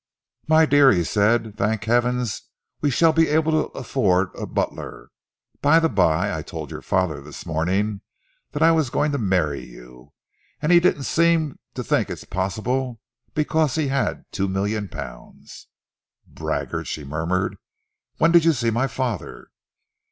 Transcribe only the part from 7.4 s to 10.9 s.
morning that I was going to marry you, and he